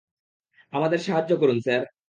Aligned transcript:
আমাদের 0.73 0.99
সাহায্য 0.99 1.31
করুন, 1.37 1.57
স্যার। 1.59 1.81